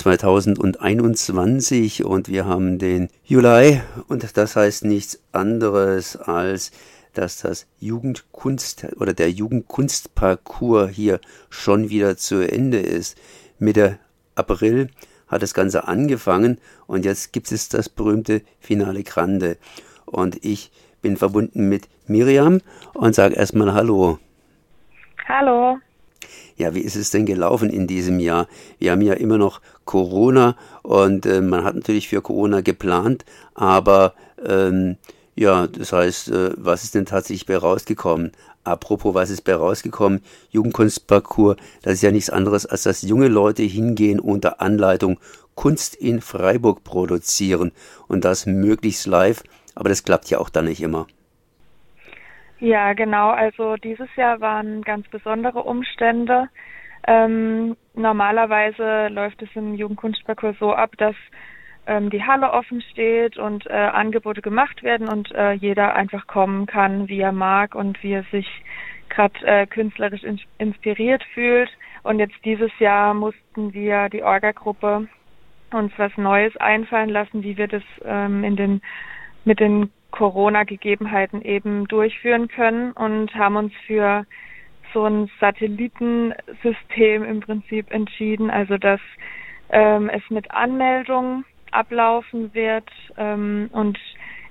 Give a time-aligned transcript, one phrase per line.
[0.00, 6.70] 2021 und wir haben den Juli und das heißt nichts anderes als
[7.12, 13.18] dass das Jugendkunst oder der Jugendkunstparcours hier schon wieder zu Ende ist.
[13.58, 13.98] Mitte
[14.36, 14.88] April
[15.28, 19.58] hat das Ganze angefangen und jetzt gibt es das berühmte Finale Grande.
[20.06, 20.72] Und ich
[21.02, 22.62] bin verbunden mit Miriam
[22.94, 24.18] und sage erstmal Hallo.
[25.28, 25.78] Hallo.
[26.56, 28.46] Ja, wie ist es denn gelaufen in diesem Jahr?
[28.78, 33.24] Wir haben ja immer noch Corona und äh, man hat natürlich für Corona geplant,
[33.54, 34.96] aber ähm,
[35.34, 38.32] ja, das heißt, äh, was ist denn tatsächlich bei rausgekommen?
[38.62, 40.20] Apropos, was ist bei rausgekommen?
[40.50, 45.18] Jugendkunstparcours, das ist ja nichts anderes, als dass junge Leute hingehen unter Anleitung
[45.54, 47.72] Kunst in Freiburg produzieren
[48.06, 49.42] und das möglichst live,
[49.74, 51.06] aber das klappt ja auch dann nicht immer.
[52.60, 53.30] Ja, genau.
[53.30, 56.48] Also dieses Jahr waren ganz besondere Umstände.
[57.06, 61.16] Ähm, normalerweise läuft es im Jugendkunstparcours so ab, dass
[61.86, 66.66] ähm, die Halle offen steht und äh, Angebote gemacht werden und äh, jeder einfach kommen
[66.66, 68.46] kann, wie er mag und wie er sich
[69.08, 71.70] gerade äh, künstlerisch in inspiriert fühlt.
[72.02, 75.08] Und jetzt dieses Jahr mussten wir die Orga-Gruppe
[75.72, 78.82] uns was Neues einfallen lassen, wie wir das ähm, in den
[79.44, 84.26] mit den Corona-Gegebenheiten eben durchführen können und haben uns für
[84.92, 89.00] so ein Satellitensystem im Prinzip entschieden, also dass
[89.70, 93.98] ähm, es mit Anmeldung ablaufen wird ähm, und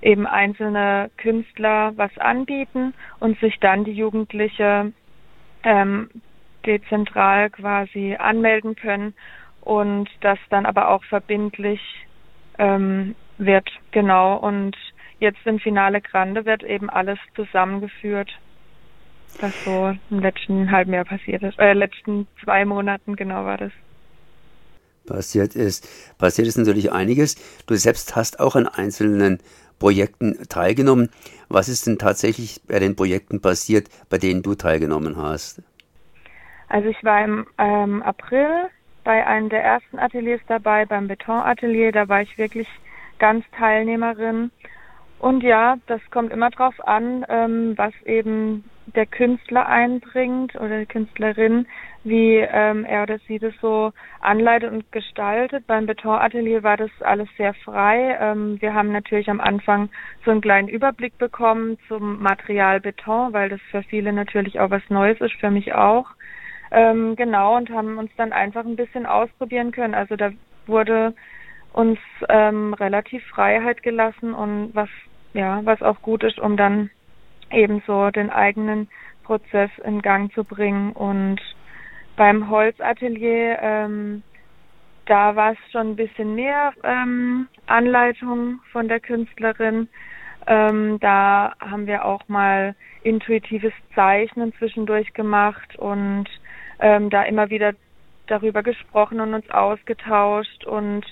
[0.00, 4.92] eben einzelne Künstler was anbieten und sich dann die Jugendliche
[5.64, 6.08] ähm,
[6.64, 9.14] dezentral quasi anmelden können
[9.62, 11.80] und das dann aber auch verbindlich
[12.58, 14.36] ähm, wird, genau.
[14.36, 14.76] Und
[15.18, 18.30] jetzt im Finale Grande wird eben alles zusammengeführt,
[19.40, 23.72] was so im letzten halben Jahr passiert ist, äh, letzten zwei Monaten genau war das
[25.08, 25.88] passiert ist.
[26.18, 27.36] Passiert ist natürlich einiges.
[27.66, 29.38] Du selbst hast auch an einzelnen
[29.78, 31.08] Projekten teilgenommen.
[31.48, 35.62] Was ist denn tatsächlich bei den Projekten passiert, bei denen du teilgenommen hast?
[36.68, 38.68] Also ich war im ähm, April
[39.04, 41.92] bei einem der ersten Ateliers dabei, beim Betonatelier.
[41.92, 42.68] Da war ich wirklich
[43.18, 44.50] ganz Teilnehmerin.
[45.18, 48.64] Und ja, das kommt immer drauf an, ähm, was eben
[48.94, 51.66] der Künstler einbringt oder die Künstlerin,
[52.04, 55.66] wie ähm, er oder sie das so anleitet und gestaltet.
[55.66, 58.16] Beim Betonatelier war das alles sehr frei.
[58.20, 59.90] Ähm, wir haben natürlich am Anfang
[60.24, 64.82] so einen kleinen Überblick bekommen zum Material Beton, weil das für viele natürlich auch was
[64.88, 66.06] Neues ist, für mich auch.
[66.70, 69.94] Ähm, genau, und haben uns dann einfach ein bisschen ausprobieren können.
[69.94, 70.30] Also da
[70.66, 71.14] wurde
[71.72, 74.88] uns ähm, relativ Freiheit gelassen und was
[75.34, 76.90] ja, was auch gut ist, um dann
[77.50, 78.88] ebenso den eigenen
[79.24, 80.92] Prozess in Gang zu bringen.
[80.92, 81.40] Und
[82.16, 84.22] beim Holzatelier, ähm,
[85.06, 89.88] da war es schon ein bisschen mehr ähm, Anleitung von der Künstlerin.
[90.46, 96.26] Ähm, da haben wir auch mal intuitives Zeichnen zwischendurch gemacht und
[96.80, 97.74] ähm, da immer wieder
[98.26, 101.04] darüber gesprochen und uns ausgetauscht und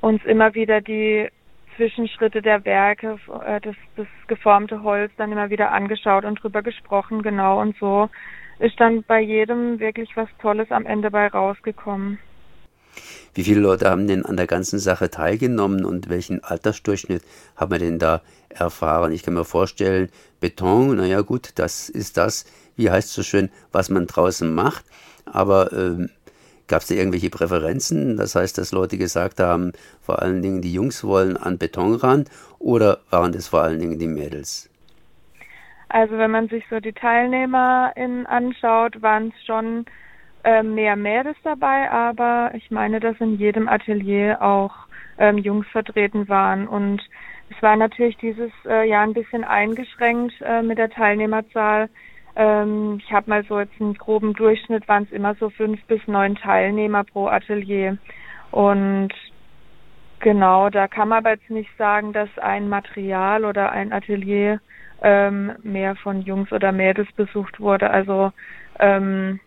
[0.00, 1.28] uns immer wieder die
[1.76, 7.22] Zwischenschritte der Werke, äh, das, das geformte Holz dann immer wieder angeschaut und drüber gesprochen,
[7.22, 7.60] genau.
[7.60, 8.08] Und so
[8.58, 12.18] ist dann bei jedem wirklich was Tolles am Ende bei rausgekommen.
[13.34, 17.22] Wie viele Leute haben denn an der ganzen Sache teilgenommen und welchen Altersdurchschnitt
[17.56, 19.12] haben wir denn da erfahren?
[19.12, 22.44] Ich kann mir vorstellen, Beton, naja gut, das ist das,
[22.76, 24.84] wie heißt es so schön, was man draußen macht.
[25.24, 26.10] Aber ähm,
[26.72, 28.16] Gab es da irgendwelche Präferenzen?
[28.16, 32.24] Das heißt, dass Leute gesagt haben, vor allen Dingen die Jungs wollen an Beton ran
[32.58, 34.70] oder waren das vor allen Dingen die Mädels?
[35.90, 39.84] Also wenn man sich so die TeilnehmerInnen anschaut, waren es schon
[40.44, 44.72] ähm, mehr Mädels dabei, aber ich meine, dass in jedem Atelier auch
[45.18, 47.02] ähm, Jungs vertreten waren und
[47.50, 51.90] es war natürlich dieses äh, Jahr ein bisschen eingeschränkt äh, mit der Teilnehmerzahl,
[52.36, 56.00] ähm, ich habe mal so jetzt einen groben Durchschnitt, waren es immer so fünf bis
[56.06, 57.98] neun Teilnehmer pro Atelier.
[58.50, 59.12] Und
[60.20, 64.60] genau, da kann man aber jetzt nicht sagen, dass ein Material oder ein Atelier
[65.02, 67.90] ähm, mehr von Jungs oder Mädels besucht wurde.
[67.90, 68.32] Also
[68.78, 69.40] ähm,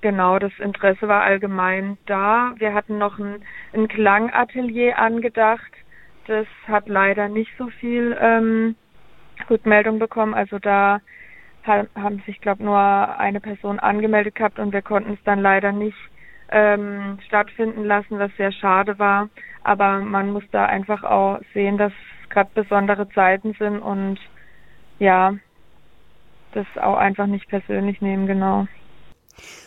[0.00, 2.54] genau, das Interesse war allgemein da.
[2.58, 3.36] Wir hatten noch ein,
[3.72, 5.72] ein Klangatelier angedacht.
[6.26, 8.74] Das hat leider nicht so viel ähm,
[9.48, 10.34] Rückmeldung bekommen.
[10.34, 11.00] Also da
[11.66, 15.96] haben sich, glaube nur eine Person angemeldet gehabt und wir konnten es dann leider nicht
[16.50, 19.28] ähm, stattfinden lassen, was sehr schade war.
[19.64, 21.92] Aber man muss da einfach auch sehen, dass
[22.28, 24.18] gerade besondere Zeiten sind und
[24.98, 25.34] ja,
[26.52, 28.66] das auch einfach nicht persönlich nehmen, genau.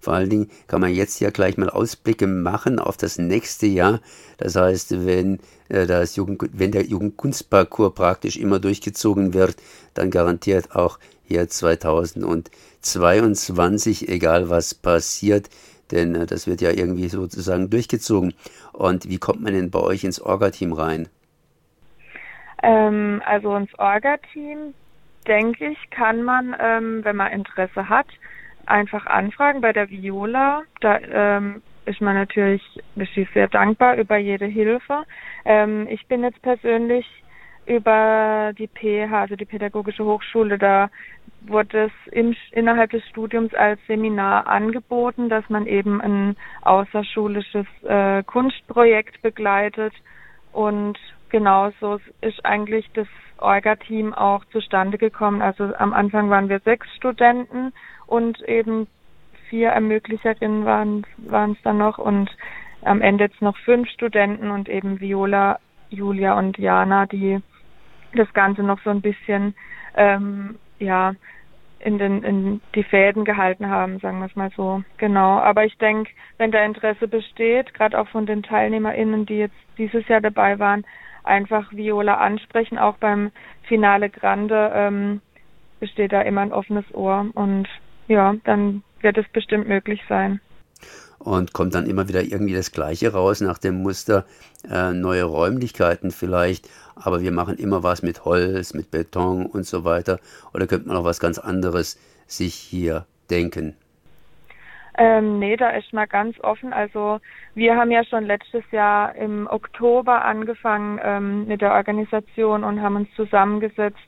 [0.00, 4.00] Vor allen Dingen kann man jetzt ja gleich mal Ausblicke machen auf das nächste Jahr.
[4.38, 9.56] Das heißt, wenn, äh, das Jugend, wenn der Jugendkunstparcours praktisch immer durchgezogen wird,
[9.92, 10.98] dann garantiert auch
[11.30, 15.48] hier 2022, egal was passiert,
[15.92, 18.34] denn äh, das wird ja irgendwie sozusagen durchgezogen.
[18.72, 21.08] Und wie kommt man denn bei euch ins Orga-Team rein?
[22.62, 24.74] Ähm, also ins Orga-Team,
[25.26, 28.08] denke ich, kann man, ähm, wenn man Interesse hat,
[28.66, 30.62] einfach anfragen bei der Viola.
[30.80, 32.62] Da ähm, ist man natürlich
[32.96, 35.04] ist sehr dankbar über jede Hilfe.
[35.44, 37.06] Ähm, ich bin jetzt persönlich
[37.66, 40.90] über die PH, also die Pädagogische Hochschule, da
[41.42, 48.22] wurde es im, innerhalb des Studiums als Seminar angeboten, dass man eben ein außerschulisches äh,
[48.24, 49.92] Kunstprojekt begleitet.
[50.52, 50.98] Und
[51.30, 53.06] genauso ist eigentlich das
[53.38, 55.42] Orga-Team auch zustande gekommen.
[55.42, 57.72] Also am Anfang waren wir sechs Studenten
[58.06, 58.86] und eben
[59.48, 61.04] vier Ermöglicherinnen waren
[61.52, 62.30] es dann noch und
[62.82, 65.58] am Ende jetzt noch fünf Studenten und eben Viola,
[65.90, 67.40] Julia und Jana, die
[68.14, 69.54] das Ganze noch so ein bisschen
[69.96, 71.14] ähm, ja
[71.78, 74.82] in den in die Fäden gehalten haben, sagen wir es mal so.
[74.98, 75.38] Genau.
[75.38, 80.06] Aber ich denke, wenn da Interesse besteht, gerade auch von den TeilnehmerInnen, die jetzt dieses
[80.08, 80.84] Jahr dabei waren,
[81.24, 82.78] einfach Viola ansprechen.
[82.78, 83.30] Auch beim
[83.62, 85.20] Finale Grande ähm,
[85.80, 87.66] besteht da immer ein offenes Ohr und
[88.08, 90.40] ja, dann wird es bestimmt möglich sein.
[91.18, 94.24] Und kommt dann immer wieder irgendwie das Gleiche raus nach dem Muster
[94.70, 96.68] äh, neue Räumlichkeiten vielleicht,
[97.02, 100.18] aber wir machen immer was mit Holz, mit Beton und so weiter.
[100.54, 103.74] Oder könnte man auch was ganz anderes sich hier denken?
[104.98, 106.72] Ähm, nee, da ist mal ganz offen.
[106.72, 107.20] Also
[107.54, 112.96] wir haben ja schon letztes Jahr im Oktober angefangen ähm, mit der Organisation und haben
[112.96, 113.98] uns zusammengesetzt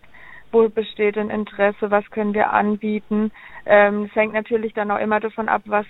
[0.52, 3.32] wo besteht ein Interesse, was können wir anbieten.
[3.66, 5.86] Ähm, es hängt natürlich dann auch immer davon ab, was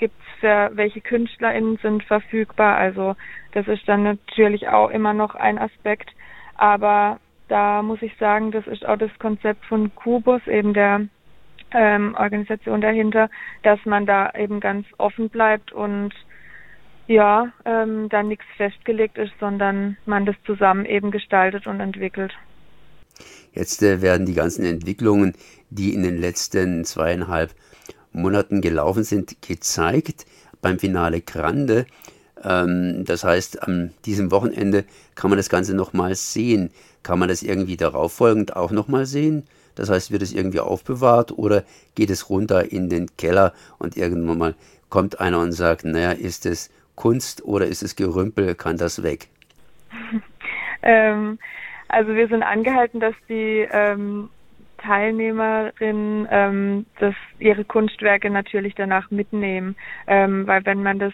[0.00, 2.76] gibt's für welche KünstlerInnen sind verfügbar.
[2.76, 3.14] Also
[3.52, 6.10] das ist dann natürlich auch immer noch ein Aspekt.
[6.56, 11.02] Aber da muss ich sagen, das ist auch das Konzept von Kubus, eben der
[11.72, 13.28] ähm, Organisation dahinter,
[13.62, 16.12] dass man da eben ganz offen bleibt und
[17.06, 22.32] ja, ähm, dann nichts festgelegt ist, sondern man das zusammen eben gestaltet und entwickelt.
[23.52, 25.34] Jetzt äh, werden die ganzen Entwicklungen,
[25.70, 27.50] die in den letzten zweieinhalb
[28.12, 30.26] Monaten gelaufen sind, gezeigt
[30.60, 31.86] beim Finale Grande.
[32.42, 34.84] Ähm, das heißt, an diesem Wochenende
[35.14, 36.70] kann man das Ganze nochmal sehen.
[37.02, 39.44] Kann man das irgendwie darauf folgend auch nochmal sehen?
[39.74, 41.64] Das heißt, wird es irgendwie aufbewahrt oder
[41.94, 44.54] geht es runter in den Keller und irgendwann mal
[44.88, 49.28] kommt einer und sagt, naja, ist es Kunst oder ist es Gerümpel, kann das weg?
[50.82, 51.38] ähm,
[51.88, 54.28] also wir sind angehalten, dass die ähm,
[54.82, 61.12] Teilnehmerinnen ähm, das, ihre Kunstwerke natürlich danach mitnehmen, ähm, weil wenn man das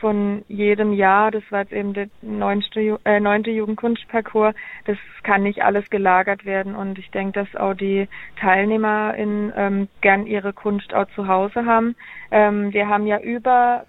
[0.00, 5.62] von jedem Jahr, das war jetzt eben der neunte, äh, neunte Jugendkunstparcours, das kann nicht
[5.62, 6.74] alles gelagert werden.
[6.74, 8.08] Und ich denke, dass auch die
[8.40, 11.94] TeilnehmerInnen ähm, gern ihre Kunst auch zu Hause haben.
[12.30, 13.86] Ähm, wir haben ja über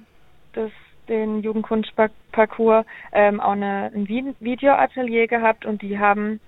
[0.54, 0.72] das
[1.10, 4.07] den Jugendkunstparcours ähm, auch eine, ein
[4.39, 6.39] Videoatelier gehabt und die haben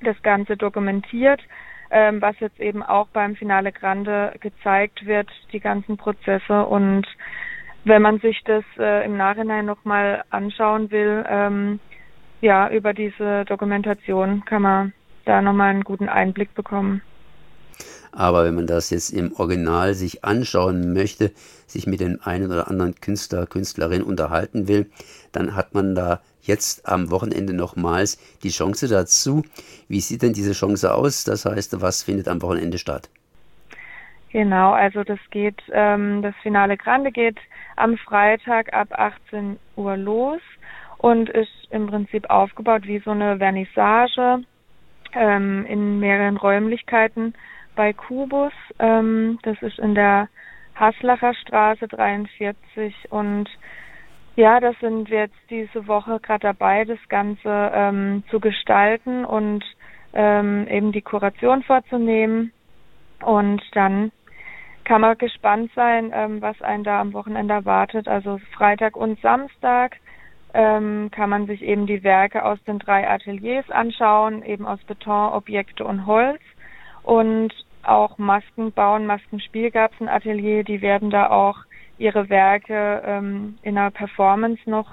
[0.00, 1.40] das Ganze dokumentiert,
[1.90, 7.06] ähm, was jetzt eben auch beim Finale Grande gezeigt wird, die ganzen Prozesse und
[7.84, 11.80] wenn man sich das äh, im Nachhinein nochmal anschauen will, ähm,
[12.40, 14.92] ja, über diese Dokumentation kann man
[15.24, 17.02] da nochmal einen guten Einblick bekommen.
[18.12, 21.32] Aber wenn man das jetzt im Original sich anschauen möchte,
[21.66, 24.90] sich mit dem einen oder anderen Künstler, Künstlerin unterhalten will,
[25.32, 29.42] dann hat man da jetzt am Wochenende nochmals die Chance dazu.
[29.88, 31.24] Wie sieht denn diese Chance aus?
[31.24, 33.10] Das heißt, was findet am Wochenende statt?
[34.30, 37.38] Genau, also das geht, ähm, das Finale Grande geht
[37.76, 40.40] am Freitag ab 18 Uhr los
[40.98, 44.42] und ist im Prinzip aufgebaut wie so eine Vernissage
[45.14, 47.34] ähm, in mehreren Räumlichkeiten
[47.78, 48.52] bei Kubus.
[48.80, 50.28] Ähm, das ist in der
[50.74, 53.48] Haslacher Straße 43 und
[54.34, 59.64] ja, das sind wir jetzt diese Woche gerade dabei, das Ganze ähm, zu gestalten und
[60.12, 62.52] ähm, eben die Kuration vorzunehmen.
[63.24, 64.10] Und dann
[64.84, 68.08] kann man gespannt sein, ähm, was einen da am Wochenende erwartet.
[68.08, 69.96] Also Freitag und Samstag
[70.52, 75.32] ähm, kann man sich eben die Werke aus den drei Ateliers anschauen, eben aus Beton,
[75.32, 76.40] Objekte und Holz.
[77.02, 77.52] Und
[77.88, 81.58] auch Masken bauen, Maskenspiel gab es ein Atelier, die werden da auch
[81.98, 84.88] ihre Werke ähm, in einer Performance noch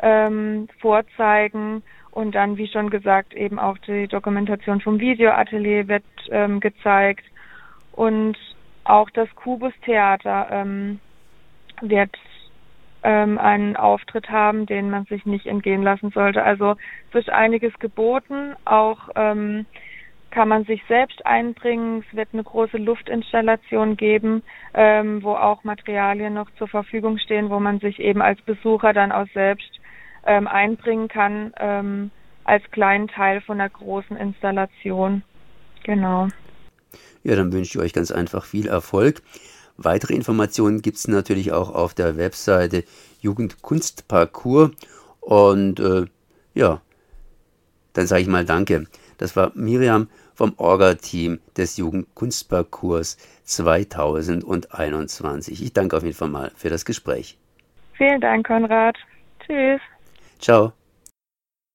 [0.00, 1.82] ähm, vorzeigen.
[2.10, 7.24] Und dann, wie schon gesagt, eben auch die Dokumentation vom Videoatelier wird ähm, gezeigt.
[7.92, 8.36] Und
[8.84, 11.00] auch das Kubus Theater ähm,
[11.80, 12.16] wird
[13.02, 16.42] ähm, einen Auftritt haben, den man sich nicht entgehen lassen sollte.
[16.42, 16.76] Also
[17.10, 19.66] es ist einiges geboten, auch ähm,
[20.30, 22.04] kann man sich selbst einbringen.
[22.08, 24.42] Es wird eine große Luftinstallation geben,
[24.74, 29.12] ähm, wo auch Materialien noch zur Verfügung stehen, wo man sich eben als Besucher dann
[29.12, 29.80] auch selbst
[30.26, 32.10] ähm, einbringen kann, ähm,
[32.44, 35.22] als kleinen Teil von einer großen Installation.
[35.84, 36.28] Genau.
[37.22, 39.22] Ja, dann wünsche ich euch ganz einfach viel Erfolg.
[39.76, 42.84] Weitere Informationen gibt es natürlich auch auf der Webseite
[43.20, 44.70] Jugendkunstparcours.
[45.20, 46.06] Und äh,
[46.54, 46.80] ja,
[47.92, 48.86] dann sage ich mal Danke.
[49.20, 55.62] Das war Miriam vom Orga-Team des Jugendkunstparcours 2021.
[55.62, 57.36] Ich danke auf jeden Fall mal für das Gespräch.
[57.92, 58.96] Vielen Dank, Konrad.
[59.44, 59.82] Tschüss.
[60.38, 60.72] Ciao.